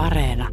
Areena. 0.00 0.48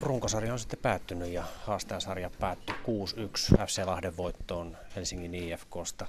Runkosarja 0.00 0.52
on 0.52 0.58
sitten 0.58 0.78
päättynyt 0.82 1.28
ja 1.28 1.44
haastajasarja 1.64 2.30
päättyi 2.40 2.74
6-1 2.74 3.66
FC 3.66 3.84
Lahden 3.84 4.16
voittoon 4.16 4.76
Helsingin 4.96 5.34
IFKsta. 5.34 6.06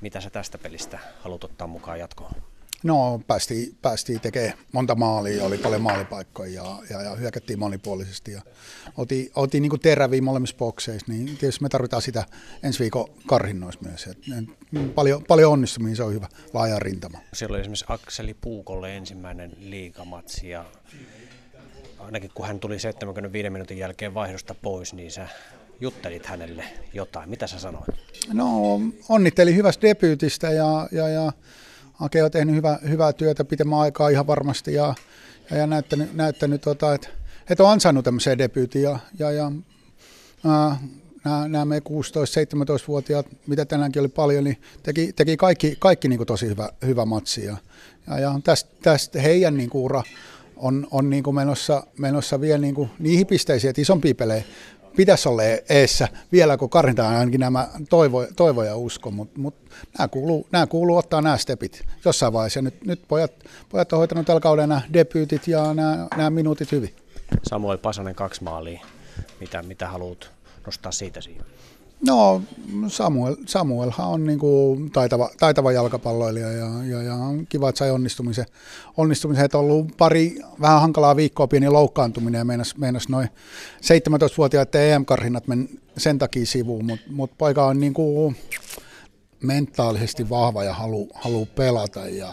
Mitä 0.00 0.20
sä 0.20 0.30
tästä 0.30 0.58
pelistä 0.58 0.98
haluat 1.20 1.44
ottaa 1.44 1.66
mukaan 1.66 1.98
jatkoon? 1.98 2.32
No 2.82 3.20
päästiin, 3.26 3.76
päästiin 3.82 4.20
tekemään 4.20 4.58
monta 4.72 4.94
maalia, 4.94 5.44
oli 5.44 5.58
paljon 5.58 5.82
maalipaikkoja 5.82 6.62
ja, 6.62 6.78
ja, 6.90 7.02
ja 7.02 7.14
hyökättiin 7.14 7.58
monipuolisesti. 7.58 8.32
Ja 8.32 8.42
oltiin, 8.96 9.30
oltiin 9.34 9.62
niin 9.62 9.80
teräviä 9.80 10.22
molemmissa 10.22 10.56
bokseissa, 10.56 11.12
niin 11.12 11.26
tietysti 11.26 11.62
me 11.62 11.68
tarvitaan 11.68 12.02
sitä 12.02 12.24
ensi 12.62 12.78
viikon 12.78 13.08
karhinnoissa 13.26 13.80
myös. 13.88 14.06
Et, 14.06 14.18
et, 14.38 14.94
paljon, 14.94 15.24
paljon 15.28 15.52
onnistumia, 15.52 15.96
se 15.96 16.02
on 16.02 16.14
hyvä, 16.14 16.28
laaja 16.52 16.78
rintama. 16.78 17.18
Siellä 17.32 17.54
oli 17.54 17.60
esimerkiksi 17.60 17.84
Akseli 17.88 18.34
Puukolle 18.34 18.96
ensimmäinen 18.96 19.52
liigamatsi 19.58 20.48
ja 20.48 20.64
ainakin 21.98 22.30
kun 22.34 22.46
hän 22.46 22.60
tuli 22.60 22.78
75 22.78 23.50
minuutin 23.50 23.78
jälkeen 23.78 24.14
vaihdosta 24.14 24.54
pois, 24.54 24.94
niin 24.94 25.10
sä 25.10 25.28
juttelit 25.80 26.26
hänelle 26.26 26.64
jotain. 26.92 27.30
Mitä 27.30 27.46
sä 27.46 27.58
sanoit? 27.58 27.86
No 28.32 28.80
onnittelin 29.08 29.56
hyvästä 29.56 29.88
debyytistä 29.88 30.50
ja, 30.50 30.88
ja, 30.92 31.08
ja 31.08 31.32
Ake 32.00 32.24
on 32.24 32.30
tehnyt 32.30 32.54
hyvä, 32.54 32.78
hyvää 32.88 33.12
työtä 33.12 33.44
pitemmän 33.44 33.78
aikaa 33.78 34.08
ihan 34.08 34.26
varmasti 34.26 34.74
ja, 34.74 34.94
ja, 35.50 35.66
näyttänyt, 35.66 36.14
näyttänyt 36.14 36.60
tota, 36.60 36.94
että 36.94 37.08
et 37.50 37.60
on 37.60 37.70
ansainnut 37.70 38.04
tämmöisen 38.04 38.38
debyytin 38.38 38.82
ja, 38.82 38.98
ja, 39.18 39.30
ja 39.30 39.52
nämä, 41.24 41.48
nämä 41.48 41.64
me 41.64 41.78
16-17-vuotiaat, 41.78 43.26
mitä 43.46 43.64
tänäänkin 43.64 44.00
oli 44.00 44.08
paljon, 44.08 44.44
niin 44.44 44.60
teki, 44.82 45.12
teki 45.12 45.36
kaikki, 45.36 45.76
kaikki 45.78 46.08
niin 46.08 46.16
kuin 46.16 46.26
tosi 46.26 46.46
hyvä, 46.46 46.68
hyvä 46.86 47.04
matsi. 47.04 47.44
Ja, 47.44 47.56
ja, 48.06 48.18
ja 48.18 48.40
tästä, 48.44 48.70
tästä 48.82 49.20
heidän 49.20 49.56
niin 49.56 49.70
kuin 49.70 49.82
ura 49.82 50.02
on, 50.60 50.86
on 50.90 51.10
niin 51.10 51.22
kuin 51.22 51.34
menossa, 51.34 51.86
menossa 51.98 52.40
vielä 52.40 52.58
niin 52.58 52.74
kuin 52.74 52.90
niihin 52.98 53.26
pisteisiin, 53.26 53.68
että 53.68 53.82
isompia 53.82 54.14
pelejä 54.14 54.44
pitäisi 54.96 55.28
olla 55.28 55.42
eessä 55.68 56.08
vielä, 56.32 56.56
kun 56.56 56.70
karhintaan 56.70 57.16
ainakin 57.16 57.40
nämä 57.40 57.68
toivo, 57.90 58.26
toivo 58.36 58.62
ja 58.62 58.76
usko, 58.76 59.10
mutta 59.10 59.40
mut, 59.40 59.54
nämä, 59.98 60.08
kuuluu, 60.08 60.46
nämä 60.52 60.66
kuuluu 60.66 60.96
ottaa 60.96 61.22
nämä 61.22 61.36
stepit 61.36 61.82
jossain 62.04 62.32
vaiheessa. 62.32 62.62
Nyt, 62.62 62.86
nyt 62.86 63.02
pojat, 63.08 63.32
pojat 63.68 63.92
on 63.92 63.98
hoitanut 63.98 64.26
tällä 64.26 64.40
kaudella 64.40 64.66
nämä 64.66 64.80
debyytit 64.92 65.48
ja 65.48 65.74
nämä, 65.74 66.08
nämä 66.16 66.30
minuutit 66.30 66.72
hyvin. 66.72 66.94
Samuel 67.42 67.78
Pasanen 67.78 68.14
kaksi 68.14 68.44
maalia. 68.44 68.80
Mitä, 69.40 69.62
mitä 69.62 69.88
haluat 69.88 70.30
nostaa 70.66 70.92
siitä 70.92 71.20
siihen? 71.20 71.44
No 72.06 72.42
Samuel, 72.88 73.36
Samuelhan 73.46 74.08
on 74.08 74.26
niin 74.26 74.38
kuin 74.38 74.90
taitava, 74.90 75.30
taitava 75.38 75.72
jalkapalloilija 75.72 76.52
ja, 76.52 76.84
ja, 76.84 77.02
ja 77.02 77.16
kiva, 77.48 77.68
että 77.68 77.78
sai 77.78 77.90
onnistumisen. 77.90 78.46
onnistumisen 78.96 79.44
että 79.44 79.58
on 79.58 79.64
ollut 79.64 79.96
pari 79.96 80.38
vähän 80.60 80.80
hankalaa 80.80 81.16
viikkoa 81.16 81.46
pieni 81.46 81.68
loukkaantuminen 81.68 82.38
ja 82.38 82.44
meinas, 82.44 82.76
meinas 82.76 83.08
noin 83.08 83.28
17-vuotiaat 83.82 84.74
EM-karhinnat 84.74 85.46
men 85.46 85.68
sen 85.96 86.18
takia 86.18 86.46
sivuun, 86.46 86.84
mutta 86.84 87.06
mut 87.10 87.30
poika 87.38 87.66
on 87.66 87.80
niin 87.80 87.94
kuin, 87.94 88.36
mentaalisesti 89.42 90.30
vahva 90.30 90.64
ja 90.64 90.74
halu, 90.74 91.08
halu 91.14 91.46
pelata. 91.46 92.08
Ja 92.08 92.32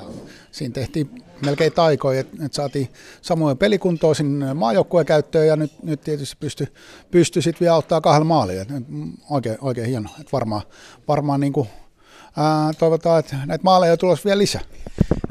siinä 0.52 0.74
tehtiin 0.74 1.24
melkein 1.46 1.74
taikoja, 1.74 2.20
että 2.20 2.46
et 2.46 2.54
saatiin 2.54 2.90
samoin 3.22 3.58
pelikuntoa 3.58 4.14
sinne 4.14 4.54
maajoukkueen 4.54 5.06
käyttöön 5.06 5.48
ja 5.48 5.56
nyt, 5.56 5.84
nyt 5.84 6.02
tietysti 6.02 6.38
pysty, 6.40 6.74
pysty 7.12 7.42
sitten 7.42 7.60
vielä 7.60 7.76
ottaa 7.76 8.02
kahdella 8.02 8.26
maalia. 8.26 8.62
Et, 8.62 8.68
oikein, 9.30 9.58
oikein 9.62 9.88
hieno. 9.88 10.10
Et 10.22 10.34
varmaan 10.34 10.62
varmaan 11.08 11.40
niin 11.40 11.54
kuin, 11.54 11.70
ää, 12.38 12.74
toivotaan, 12.80 13.20
että 13.20 13.36
näitä 13.46 13.64
maaleja 13.64 13.92
on 13.92 13.98
tulossa 13.98 14.26
vielä 14.26 14.38
lisää. 14.38 14.62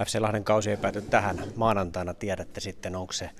FC 0.06 0.20
Lahden 0.20 0.44
kausi 0.44 0.70
ei 0.70 0.76
pääty 0.76 1.02
tähän. 1.02 1.44
Maanantaina 1.56 2.14
tiedätte 2.14 2.60
sitten, 2.60 2.96
onko 2.96 3.12
se 3.12 3.30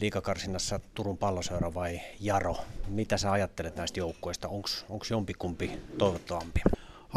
liikakarsinnassa 0.00 0.80
Turun 0.94 1.18
palloseura 1.18 1.74
vai 1.74 2.00
Jaro. 2.20 2.56
Mitä 2.88 3.16
sä 3.16 3.32
ajattelet 3.32 3.76
näistä 3.76 4.00
joukkueista? 4.00 4.48
Onko 4.48 5.04
jompikumpi 5.10 5.80
toivottavampi? 5.98 6.60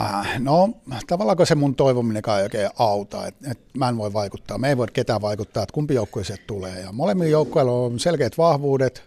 Äh, 0.01 0.39
no 0.39 0.69
tavallaan 1.07 1.47
se 1.47 1.55
mun 1.55 1.75
toivominen 1.75 2.23
ei 2.37 2.43
oikein 2.43 2.69
auta, 2.77 3.27
että 3.27 3.51
et 3.51 3.59
mä 3.77 3.89
en 3.89 3.97
voi 3.97 4.13
vaikuttaa, 4.13 4.57
me 4.57 4.69
ei 4.69 4.77
voi 4.77 4.87
ketään 4.93 5.21
vaikuttaa, 5.21 5.63
että 5.63 5.73
kumpi 5.73 5.93
joukkue 5.93 6.23
se 6.23 6.37
tulee. 6.47 6.79
Ja 6.79 6.91
molemmilla 6.91 7.31
joukkueilla 7.31 7.71
on 7.71 7.99
selkeät 7.99 8.37
vahvuudet, 8.37 9.03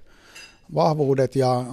vahvuudet 0.75 1.37
ja 1.37 1.65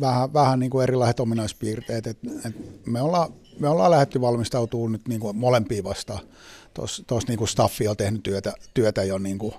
vähän, 0.00 0.32
vähän 0.32 0.58
niin 0.58 0.70
kuin 0.70 0.82
erilaiset 0.82 1.20
ominaispiirteet. 1.20 2.06
Et, 2.06 2.18
et 2.46 2.86
me, 2.86 3.02
ollaan, 3.02 3.32
me 3.58 3.68
ollaan 3.68 3.90
lähdetty 3.90 4.20
valmistautumaan 4.20 4.92
nyt 4.92 5.08
niin 5.08 5.20
kuin 5.20 5.36
molempiin 5.36 5.84
vastaan. 5.84 6.20
Tuossa 6.74 7.28
niin 7.28 7.38
kuin 7.38 7.48
staffi 7.48 7.88
on 7.88 7.96
tehnyt 7.96 8.22
työtä, 8.22 8.52
työtä 8.74 9.04
jo 9.04 9.18
niin 9.18 9.38
kuin, 9.38 9.54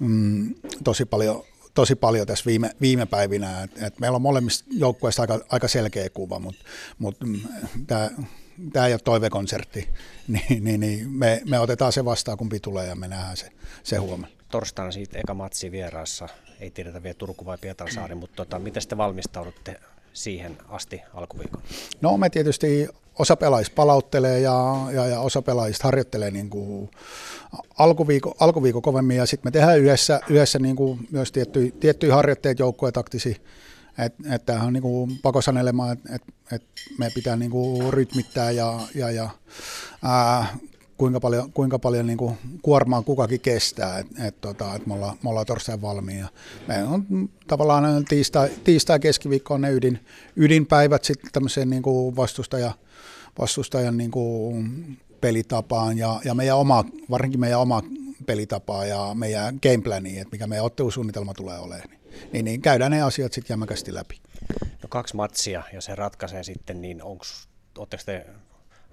mm, 0.00 0.54
tosi 0.84 1.04
paljon 1.04 1.42
tosi 1.74 1.94
paljon 1.94 2.26
tässä 2.26 2.44
viime, 2.46 2.70
viime 2.80 3.06
päivinä. 3.06 3.62
Et, 3.62 3.82
et 3.82 3.98
meillä 3.98 4.16
on 4.16 4.22
molemmista 4.22 4.64
joukkueista 4.70 5.22
aika, 5.22 5.40
aika 5.48 5.68
selkeä 5.68 6.10
kuva, 6.10 6.38
mutta 6.38 6.64
mut, 6.98 7.16
mm, 7.20 7.40
tämä 7.86 8.10
tämä 8.72 8.86
ei 8.86 8.92
ole 8.92 9.00
toivekonsertti, 9.04 9.88
niin, 10.28 10.64
niin, 10.64 10.80
niin 10.80 11.10
me, 11.10 11.42
me, 11.44 11.58
otetaan 11.58 11.92
se 11.92 12.04
vastaan, 12.04 12.38
kumpi 12.38 12.60
tulee 12.60 12.86
ja 12.86 12.94
me 12.94 13.08
nähdään 13.08 13.36
se, 13.36 13.52
se 13.82 13.96
huomenna. 13.96 14.36
Torstaina 14.50 14.92
siitä 14.92 15.18
eka 15.18 15.34
matsi 15.34 15.70
vieraassa, 15.70 16.28
ei 16.60 16.70
tiedetä 16.70 17.02
vielä 17.02 17.14
Turku 17.14 17.44
vai 17.44 17.58
Pietarsaari, 17.58 18.14
mutta 18.14 18.36
tota, 18.36 18.58
miten 18.58 18.82
te 18.88 18.96
valmistaudutte 18.96 19.80
siihen 20.12 20.58
asti 20.68 21.00
alkuviikon? 21.14 21.62
No 22.00 22.16
me 22.16 22.30
tietysti 22.30 22.88
osa 23.18 23.36
pelaajista 23.36 23.74
palauttelee 23.74 24.40
ja, 24.40 24.76
ja, 24.92 25.06
ja 25.06 25.20
osa 25.20 25.42
pelaajista 25.42 25.84
harjoittelee 25.84 26.30
niin 26.30 26.50
kuin 26.50 26.90
alkuviikko, 27.78 28.34
alkuviikko 28.40 28.80
kovemmin 28.80 29.16
ja 29.16 29.26
sitten 29.26 29.46
me 29.46 29.50
tehdään 29.50 29.78
yhdessä, 29.78 30.20
yhdessä 30.28 30.58
niin 30.58 30.76
kuin 30.76 31.08
myös 31.10 31.32
tiettyjä, 31.32 31.72
tiettyjä 31.80 32.14
harjoitteet 32.14 32.58
joukkueen 32.58 32.92
että 33.98 34.34
et 34.34 34.50
on 34.66 34.72
niinku 34.72 35.08
pakosanelema, 35.22 35.92
että 35.92 36.14
et, 36.14 36.22
et 36.52 36.62
me 36.98 37.10
pitää 37.14 37.36
niinku 37.36 37.90
rytmittää 37.90 38.50
ja, 38.50 38.80
ja, 38.94 39.10
ja 39.10 39.30
ää, 40.02 40.46
kuinka 40.96 41.20
paljon, 41.20 41.52
kuinka 41.52 41.78
paljon 41.78 42.06
niinku 42.06 42.36
kuormaa 42.62 43.02
kukakin 43.02 43.40
kestää, 43.40 43.98
että 43.98 44.26
et, 44.26 44.40
tota, 44.40 44.74
et 44.74 44.86
me, 44.86 44.94
ollaan, 44.94 45.16
me 45.22 45.30
ollaan 45.30 45.46
torstain 45.46 45.82
valmiina. 45.82 46.28
Me 46.68 46.84
on 46.84 47.28
tavallaan 47.46 48.04
tiistai, 48.04 48.50
tiistai 48.64 49.00
keskiviikko 49.00 49.54
on 49.54 49.60
ne 49.60 49.70
ydin, 49.70 50.00
ydinpäivät 50.36 51.04
sitten 51.04 51.32
tämmöiseen 51.32 51.70
niinku 51.70 52.16
vastustaja, 52.16 52.72
vastustajan 53.38 53.96
niinku 53.96 54.54
pelitapaan 55.20 55.98
ja, 55.98 56.20
ja 56.24 56.34
meidän 56.34 56.56
oma, 56.56 56.84
varsinkin 57.10 57.40
meidän 57.40 57.60
oma 57.60 57.82
pelitapaa 58.26 58.86
ja 58.86 59.10
meidän 59.14 59.58
gameplani, 59.62 60.18
että 60.18 60.32
mikä 60.32 60.46
meidän 60.46 60.64
ottelusuunnitelma 60.64 61.34
tulee 61.34 61.58
olemaan. 61.58 62.01
Niin 62.32 62.44
niin, 62.44 62.60
käydään 62.60 62.90
ne 62.90 63.02
asiat 63.02 63.32
sitten 63.32 63.54
jämäkästi 63.54 63.94
läpi. 63.94 64.20
No 64.82 64.88
kaksi 64.88 65.16
matsia 65.16 65.62
ja 65.72 65.80
se 65.80 65.94
ratkaisee 65.94 66.42
sitten, 66.42 66.82
niin 66.82 67.02
onko, 67.02 67.24
oletteko 67.78 68.02
te 68.06 68.26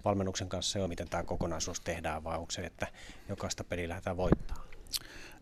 valmennuksen 0.06 0.50
kanssa 0.50 0.80
jo, 0.80 0.88
miten 0.88 1.10
tämä 1.10 1.24
kokonaisuus 1.24 1.82
tehdään 1.82 2.24
vai 2.24 2.38
onko 2.38 2.52
se, 2.52 2.62
että 2.62 2.88
jokaista 3.30 3.64
peliä 3.64 3.90
lähdetään 3.90 4.18
voittaa? 4.18 4.66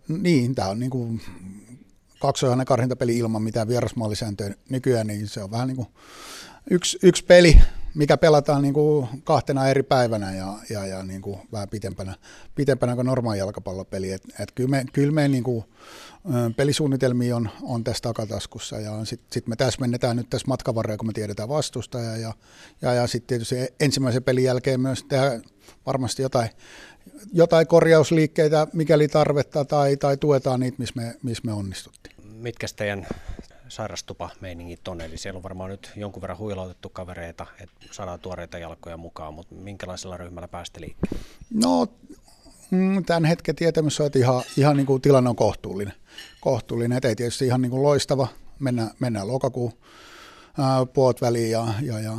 Niin, 0.07 0.55
tämä 0.55 0.69
on 0.69 0.79
niin 0.79 0.89
kuin 0.89 1.21
kaksoihainen 2.19 2.65
karhintapeli 2.65 3.17
ilman 3.17 3.41
mitään 3.41 3.67
vierasmaalisääntöä 3.67 4.53
nykyään, 4.69 5.07
niin 5.07 5.27
se 5.27 5.43
on 5.43 5.51
vähän 5.51 5.67
niin 5.67 5.75
kuin 5.75 5.87
yksi, 6.69 6.99
yksi 7.03 7.23
peli, 7.23 7.61
mikä 7.95 8.17
pelataan 8.17 8.61
niin 8.61 8.73
kuin 8.73 9.07
kahtena 9.23 9.67
eri 9.67 9.83
päivänä 9.83 10.33
ja, 10.33 10.53
ja, 10.69 10.85
ja 10.85 11.03
niin 11.03 11.21
kuin 11.21 11.39
vähän 11.51 11.69
pitempänä, 11.69 12.15
pitempänä 12.55 12.95
kuin 12.95 13.05
normaali 13.05 13.37
jalkapallopeli. 13.37 14.11
Et, 14.11 14.23
et 14.39 14.51
kyllä 14.51 14.69
me, 14.69 14.85
kyllä 14.93 15.11
me 15.11 15.27
niin 15.27 15.43
kuin, 15.43 15.65
pelisuunnitelmia 16.55 17.35
on, 17.35 17.49
on 17.61 17.83
tässä 17.83 18.01
takataskussa 18.01 18.79
ja 18.79 19.05
sitten 19.05 19.27
sit 19.31 19.47
me 19.47 19.55
täsmennetään 19.55 20.17
nyt 20.17 20.29
tässä 20.29 20.47
matkavarreja, 20.47 20.97
kun 20.97 21.07
me 21.07 21.13
tiedetään 21.13 21.49
vastustaja 21.49 22.17
ja, 22.17 22.33
ja, 22.81 22.93
ja 22.93 23.07
sitten 23.07 23.27
tietysti 23.27 23.55
ensimmäisen 23.79 24.23
pelin 24.23 24.43
jälkeen 24.43 24.79
myös 24.79 25.03
tehdään 25.03 25.41
varmasti 25.85 26.21
jotain, 26.21 26.49
jotain 27.33 27.67
korjausliikkeitä, 27.67 28.67
mikäli 28.73 29.07
tarvetta 29.07 29.65
tai, 29.65 29.97
tai 29.97 30.17
tuetaan 30.17 30.59
niitä, 30.59 30.77
missä 30.77 30.93
me, 30.95 31.15
missä 31.23 31.43
me 31.45 31.53
onnistuttiin. 31.53 32.15
Mitkä 32.23 32.67
teidän 32.75 33.07
sairastupa-meiningit 33.67 34.87
on? 34.87 35.01
Eli 35.01 35.17
siellä 35.17 35.37
on 35.37 35.43
varmaan 35.43 35.69
nyt 35.69 35.91
jonkun 35.95 36.21
verran 36.21 36.37
huilautettu 36.37 36.89
kavereita, 36.89 37.45
että 37.61 37.85
saadaan 37.91 38.19
tuoreita 38.19 38.57
jalkoja 38.57 38.97
mukaan, 38.97 39.33
mutta 39.33 39.55
minkälaisella 39.55 40.17
ryhmällä 40.17 40.47
päästä 40.47 40.81
liikkeelle? 40.81 41.19
No 41.53 41.87
mm, 42.71 43.05
tämän 43.05 43.25
hetken 43.25 43.55
tietämys 43.55 43.99
on, 43.99 44.05
että 44.05 44.19
ihan, 44.19 44.43
ihan 44.57 44.77
niin 44.77 44.85
kuin 44.85 45.01
tilanne 45.01 45.29
on 45.29 45.35
kohtuullinen. 45.35 45.93
kohtuullinen. 46.41 46.97
Että 46.97 47.07
ei 47.07 47.15
tietysti 47.15 47.45
ihan 47.45 47.61
niin 47.61 47.69
kuin 47.69 47.83
loistava. 47.83 48.27
Mennään, 48.59 48.89
mennään 48.99 49.27
lokakuun 49.27 49.73
puolet 50.93 51.21
väliin 51.21 51.51
ja, 51.51 51.67
ja, 51.81 51.99
ja 51.99 52.13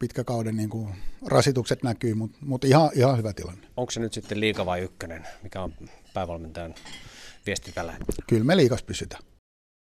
pitkä 0.00 0.24
kauden 0.24 0.56
niin 0.56 0.68
kuin 0.68 0.88
rasitukset 1.26 1.82
näkyy, 1.82 2.14
mutta 2.14 2.38
mut 2.40 2.64
ihan, 2.64 2.90
ihan 2.94 3.18
hyvä 3.18 3.32
tilanne. 3.32 3.66
Onko 3.76 3.90
se 3.90 4.00
nyt 4.00 4.12
sitten 4.12 4.40
liika 4.40 4.66
vai 4.66 4.80
ykkönen? 4.80 5.26
Mikä 5.42 5.62
on 5.62 5.74
päävalmentajan 6.14 6.74
viesti 7.46 7.72
tällä 7.72 7.92
hetkellä? 7.92 8.24
Kyllä 8.26 8.44
me 8.44 8.56
liikas 8.56 8.82
pysytään. 8.82 9.22